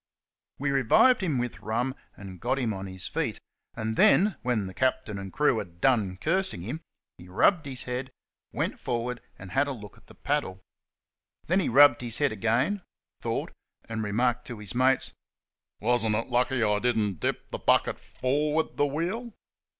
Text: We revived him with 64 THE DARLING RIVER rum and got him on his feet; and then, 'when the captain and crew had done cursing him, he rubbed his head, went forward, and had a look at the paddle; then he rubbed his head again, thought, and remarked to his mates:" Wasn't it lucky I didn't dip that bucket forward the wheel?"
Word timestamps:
We 0.57 0.71
revived 0.71 1.21
him 1.21 1.37
with 1.37 1.51
64 1.51 1.59
THE 1.59 1.69
DARLING 1.73 1.87
RIVER 1.89 1.93
rum 1.93 2.03
and 2.31 2.41
got 2.41 2.57
him 2.57 2.73
on 2.73 2.87
his 2.87 3.07
feet; 3.07 3.39
and 3.75 3.95
then, 3.97 4.35
'when 4.41 4.65
the 4.65 4.73
captain 4.73 5.19
and 5.19 5.31
crew 5.31 5.59
had 5.59 5.79
done 5.79 6.17
cursing 6.17 6.63
him, 6.63 6.81
he 7.19 7.27
rubbed 7.29 7.67
his 7.67 7.83
head, 7.83 8.09
went 8.51 8.79
forward, 8.79 9.21
and 9.37 9.51
had 9.51 9.67
a 9.67 9.71
look 9.73 9.97
at 9.97 10.07
the 10.07 10.15
paddle; 10.15 10.59
then 11.45 11.59
he 11.59 11.69
rubbed 11.69 12.01
his 12.01 12.17
head 12.17 12.31
again, 12.31 12.81
thought, 13.21 13.51
and 13.87 14.01
remarked 14.01 14.47
to 14.47 14.57
his 14.57 14.73
mates:" 14.73 15.13
Wasn't 15.81 16.15
it 16.15 16.29
lucky 16.29 16.63
I 16.63 16.79
didn't 16.79 17.19
dip 17.19 17.51
that 17.51 17.67
bucket 17.67 17.99
forward 17.99 18.77
the 18.77 18.87
wheel?" 18.87 19.35